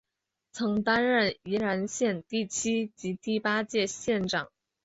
[0.51, 4.49] 曾担任宜兰县第七及八届县长。